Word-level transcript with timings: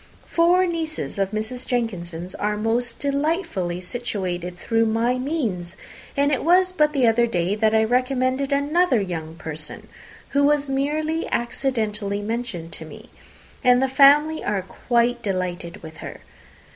Four 0.25 0.65
nieces 0.65 1.19
of 1.19 1.29
Mrs. 1.29 1.63
Jenkinson 1.67 2.27
are 2.39 2.57
most 2.57 2.97
delightfully 2.97 3.79
situated 3.81 4.57
through 4.57 4.87
my 4.87 5.19
means; 5.19 5.77
and 6.17 6.31
it 6.31 6.43
was 6.43 6.71
but 6.71 6.91
the 6.91 7.05
other 7.05 7.27
day 7.27 7.53
that 7.53 7.75
I 7.75 7.83
recommended 7.83 8.51
another 8.51 8.99
young 8.99 9.35
person, 9.35 9.87
who 10.29 10.43
was 10.43 10.67
merely 10.67 11.27
accidentally 11.31 12.23
mentioned 12.23 12.71
to 12.71 12.85
me, 12.85 13.11
and 13.63 13.79
the 13.79 13.87
family 13.87 14.43
are 14.43 14.63
quite 14.63 15.21
delighted 15.21 15.83
with 15.83 15.97
her. 15.97 16.21